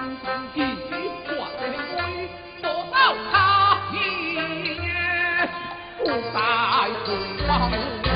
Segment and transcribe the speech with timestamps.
[0.00, 0.24] 一心
[0.54, 2.28] 一意，
[2.62, 2.96] 坐到
[3.30, 3.34] 他
[3.92, 3.94] 一
[4.76, 4.88] 夜，
[5.98, 6.36] 不再
[7.04, 7.08] 回
[7.46, 8.09] 头。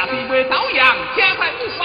[0.00, 1.79] 下辈子遭殃，天翻地覆。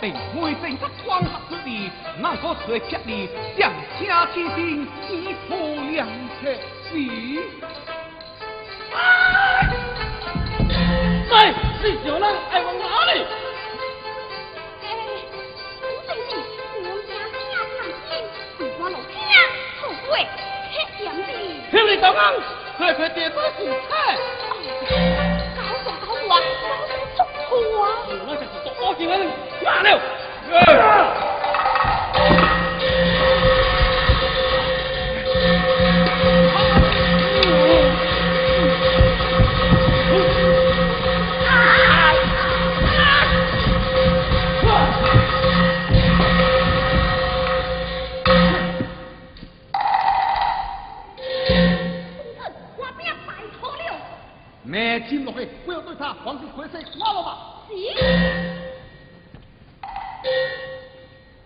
[0.00, 3.28] 并会正出光合之力，能够随吉利，
[3.58, 5.58] 将家起心，一破
[5.90, 6.06] 两
[6.40, 6.56] 尺
[6.88, 6.90] 是。
[11.30, 13.24] 哎，是小人爱往哪里？
[14.82, 14.86] 哎，
[15.82, 16.30] 我正是
[16.80, 17.76] 我家家长
[18.08, 18.08] 心，
[18.58, 19.12] 为我老天
[19.80, 20.10] 后悔，
[20.96, 21.20] 吃样子。
[21.70, 22.32] 听你讲啊，
[22.76, 24.16] 快快点多煮菜。
[25.56, 26.30] 搞啥搞啥，
[26.62, 27.50] 搞啥做错
[27.84, 27.86] 啊？
[28.88, 29.28] 我就是做多件人，
[29.64, 30.00] 完了。
[55.08, 57.38] 金落去，不要对他黄金回色，拉了吧。
[57.68, 58.67] 是。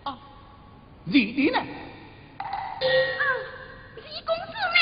[0.05, 0.19] 啊，
[1.07, 1.59] 二弟呢？
[1.59, 1.65] 啊，
[3.97, 4.79] 二公子呢？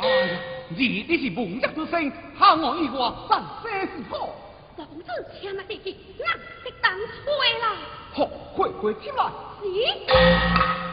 [0.00, 0.38] 哎呀，
[0.70, 4.14] 二弟是蒙家之声，下我一话，三生是好。
[4.76, 6.24] 王公子，千万弟弟，我
[6.64, 6.98] 得当回
[7.60, 7.64] 来。
[8.12, 8.26] 好，
[8.56, 9.30] 快快进来。
[9.62, 10.91] 是。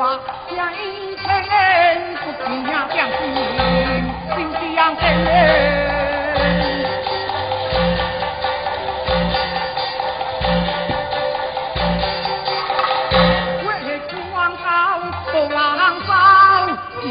[0.00, 0.08] 加
[0.72, 1.12] 一
[2.24, 3.18] 不停呀将军
[4.34, 4.38] 心
[4.74, 5.10] 想的人
[17.02, 17.04] 一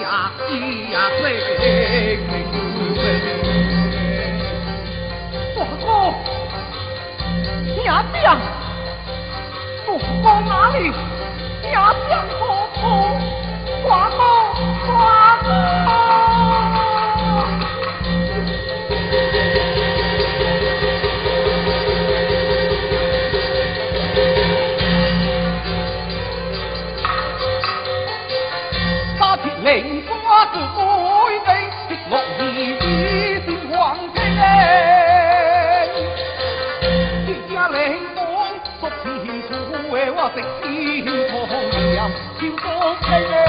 [0.00, 0.50] 呀一
[0.92, 0.96] 呀
[5.54, 5.76] 不不
[7.84, 7.88] 呀
[8.22, 8.26] 这
[40.40, 40.48] 苦，
[41.32, 41.98] 我食天汤盐，
[42.38, 43.43] 笑多情。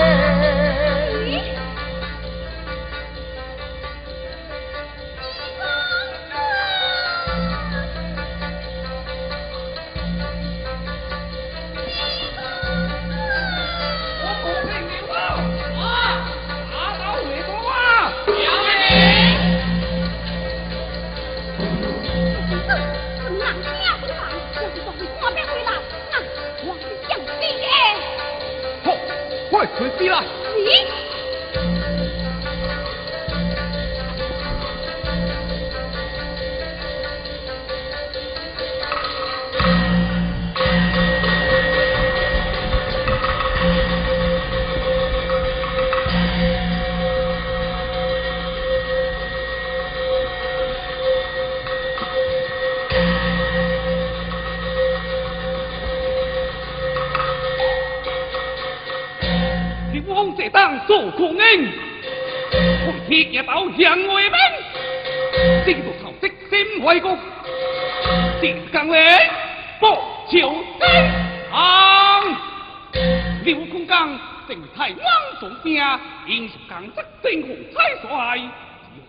[74.98, 75.82] 王总兵，
[76.28, 78.10] 英雄刚直正红彩帅，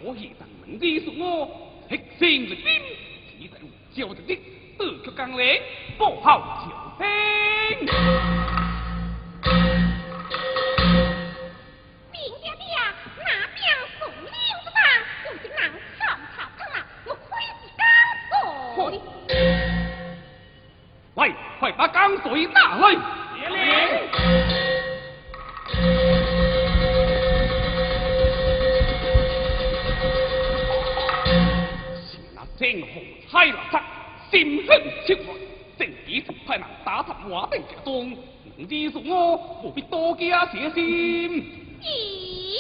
[0.03, 1.47] 我亦当门的属我，
[1.89, 2.83] 黑心立兵，
[3.31, 3.59] 其在
[3.95, 4.39] 教着的，
[4.79, 5.61] 得出刚来
[5.97, 7.07] 不好求兵。
[21.15, 22.97] 喂，快把钢水拿来！
[32.67, 32.73] 爷爷。
[32.73, 33.81] 是那正红彩垃圾，
[34.31, 34.69] 心狠
[35.07, 35.35] 手快，
[35.79, 38.17] 正几次派人打塌我的家中，
[38.57, 41.45] 能知属我，务必多加小心。
[41.83, 42.59] 咦？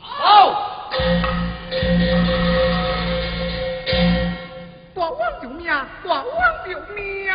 [0.00, 0.90] 好。
[4.94, 5.66] 大王救命！
[5.66, 6.24] 大王
[6.66, 7.28] 救命！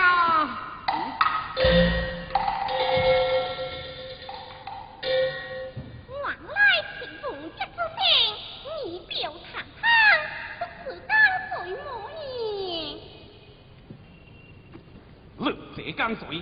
[15.91, 16.41] 江水，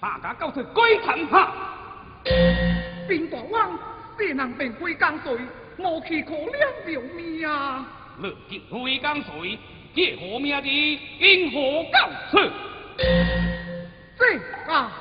[0.00, 1.52] 大家告出归谈下。
[3.08, 3.78] 兵大王，
[4.18, 5.38] 这能变归江水，
[5.78, 7.48] 无去可怜救命！
[8.18, 9.58] 论进归江水。
[9.94, 10.68] 叶何命的
[11.18, 12.52] 因何告辞？
[14.18, 14.22] 这
[14.70, 14.92] 啊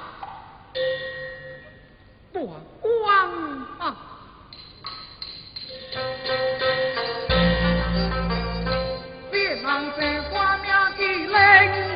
[2.34, 2.48] 大王
[3.80, 3.82] 啊！
[9.30, 9.64] 别人
[10.00, 10.66] 这花名
[10.98, 11.36] 的令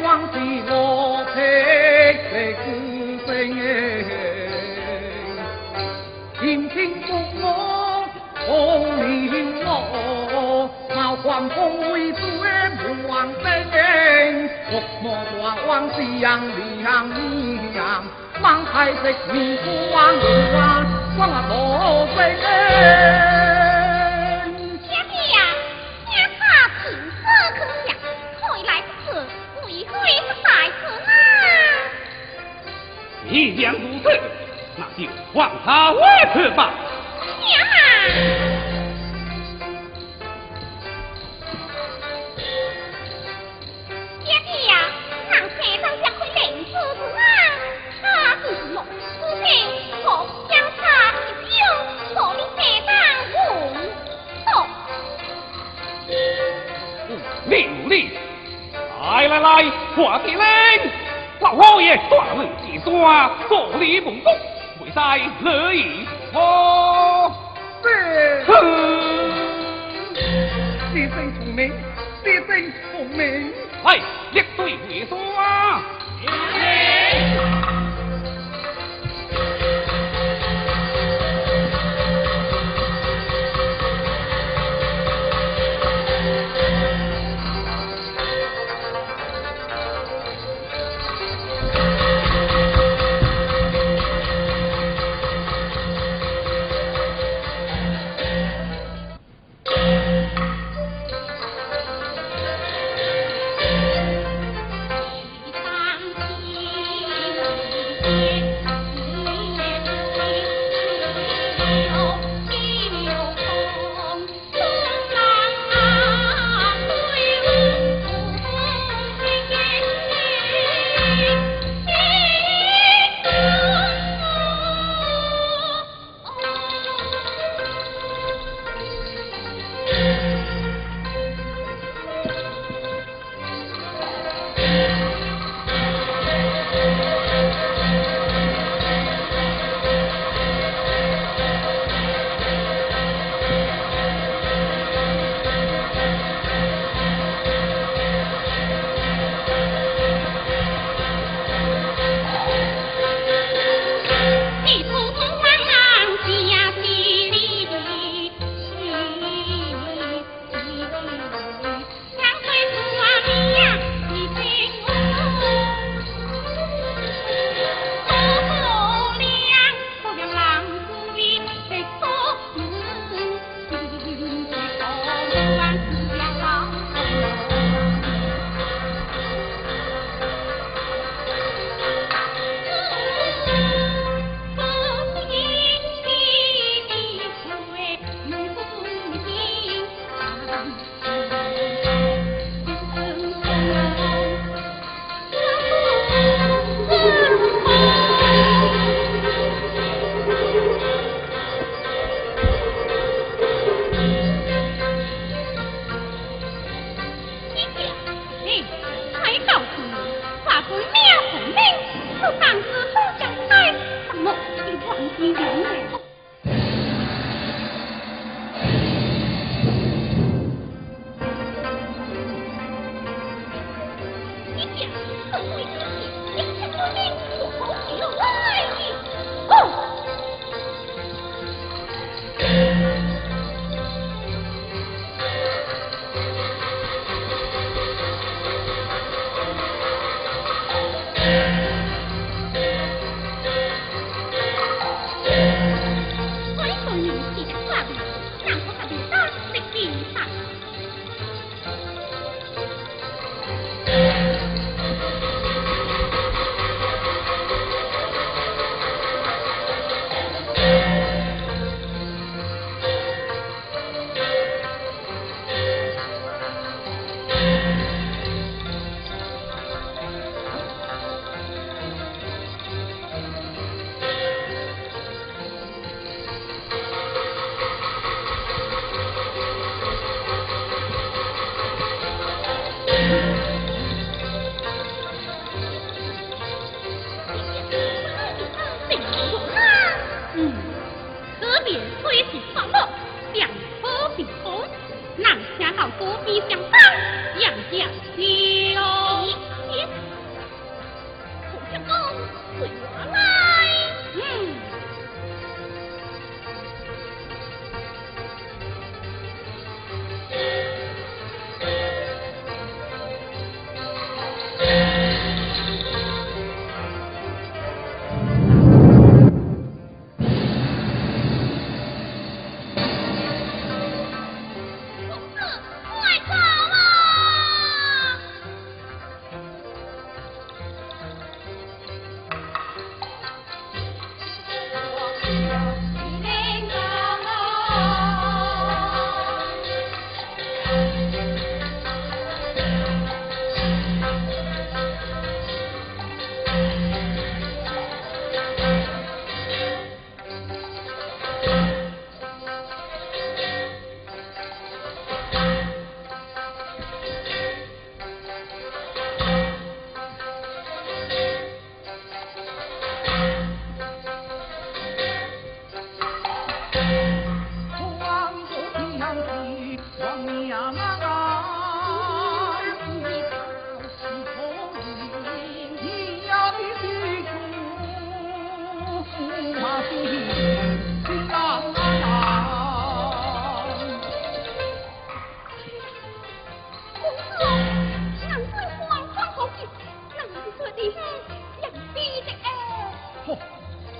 [0.04, 0.36] 王是
[0.70, 0.74] 我
[9.94, 12.20] 绫罗，冒黄风为主。
[13.08, 15.70] 王生，福莫大王
[16.20, 16.42] 相
[16.82, 17.10] 亮
[17.74, 18.04] 亮，
[18.42, 19.64] 望太息面苦
[19.94, 19.98] 王
[20.56, 20.60] 啊，
[21.20, 22.20] 王啊多生。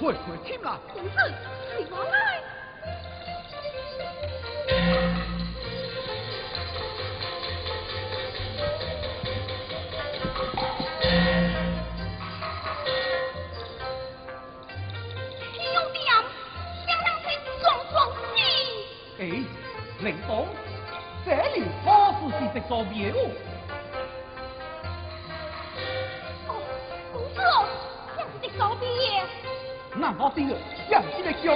[0.02, 1.12] 快快请啦，公子，
[1.78, 2.42] 你过来。
[17.62, 18.12] 壮壮。
[19.20, 19.22] 哎，
[20.00, 20.48] 林东，
[21.24, 23.51] 这里好熟是，这招牌。
[30.18, 30.56] 好声的，
[30.90, 31.56] 养起来需要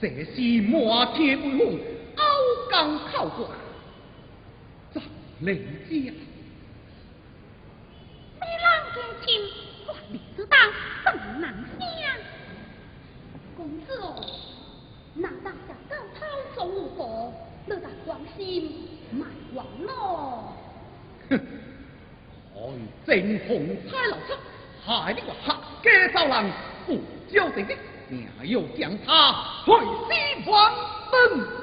[0.00, 1.80] 这是满天威风，
[2.16, 2.24] 傲
[2.70, 3.50] 江靠过，
[4.94, 5.00] 赵
[5.40, 6.12] 灵家。
[8.38, 9.26] 飞浪天亲，
[9.88, 10.56] 万里之当
[11.04, 11.82] 怎能下？
[13.56, 14.24] 公子哦，
[15.14, 17.32] 难道想高超走五步，
[17.66, 18.70] 你在关心
[19.10, 20.52] 卖王咯？
[21.28, 21.40] 哼，
[23.04, 24.32] 正红彩老七，
[24.86, 26.52] 害你个客家造人，
[26.86, 27.00] 不
[27.32, 27.74] 交的的。
[28.08, 29.32] 命要将他
[29.64, 29.74] 回
[30.08, 30.72] 西方
[31.10, 31.57] 奔。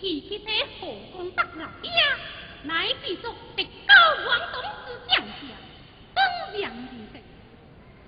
[0.00, 1.90] 提起这后宫得老爹，
[2.64, 3.94] 乃必作直高
[4.26, 5.40] 王董之将相，
[6.14, 6.18] 东
[6.58, 7.14] 梁如石。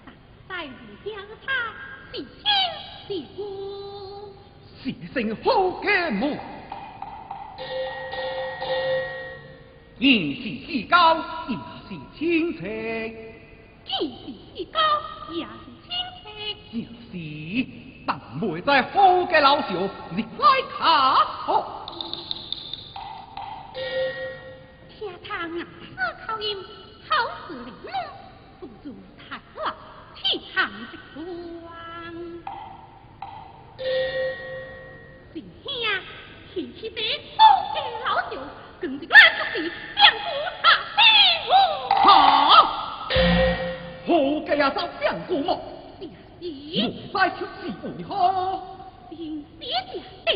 [0.04, 0.14] 但
[0.48, 0.70] 在如
[1.04, 1.10] 家
[1.44, 1.46] 他
[2.12, 2.26] 是亲
[3.06, 4.34] 是故，
[4.82, 4.84] 是
[5.14, 6.36] 成好家母。
[9.98, 10.94] 言是世高，
[11.48, 11.56] 也
[11.88, 12.60] 是亲戚；
[13.86, 14.24] 言是
[14.54, 14.78] 世高，
[15.32, 15.48] 也是
[15.82, 15.88] 亲
[16.20, 16.24] 戚。
[16.72, 16.74] 就
[17.10, 17.14] 是，
[18.06, 18.10] 但
[18.42, 18.90] 未在好
[19.24, 19.68] 嘅老少，
[20.14, 21.75] 你来卡好。
[27.08, 27.16] 好
[27.48, 27.90] 似玲珑，
[28.60, 29.72] 不如太老，
[30.14, 30.20] 气
[30.52, 31.24] 场之光。
[35.32, 35.70] 弟兄，
[36.52, 37.00] 提起这
[37.38, 37.40] 好
[37.72, 38.32] 家老少，
[38.80, 40.26] 跟着俺出去相顾
[40.62, 40.64] 他
[40.96, 40.98] 的
[42.02, 42.06] 哈！
[44.06, 44.10] 好
[44.46, 45.48] 家呀，走相顾么？
[45.98, 48.62] 爹爹，莫再出事为何？
[49.10, 50.32] 因爹爹定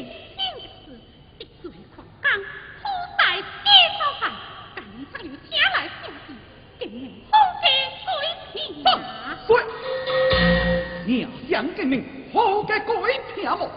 [11.11, 13.69] 娘想证明何家鬼骗我？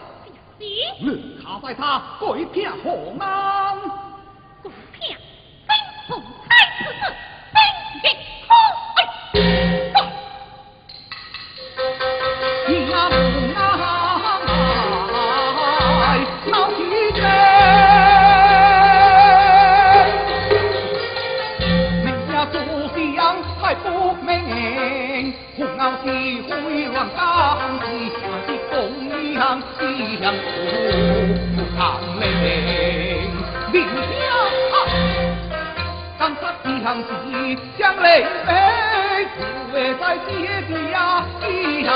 [0.59, 0.83] 你
[1.41, 3.75] 卡在他鬼骗何安？
[4.61, 5.17] 鬼骗，
[5.67, 5.75] 真
[6.07, 6.95] 红彩此子，
[12.85, 13.42] 真
[29.61, 29.83] 极
[30.23, 30.23] 好。
[30.23, 30.25] 相
[31.55, 31.77] 顾长
[32.19, 32.21] 命，
[33.71, 34.21] 明家
[36.17, 37.09] 当杀一行子，
[37.77, 38.05] 将泪
[38.45, 38.49] 悲，
[39.35, 39.39] 只
[39.73, 40.31] 为在姐
[40.67, 40.93] 弟呀
[41.83, 41.87] 上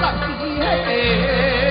[0.00, 0.02] 上
[0.38, 1.65] 街。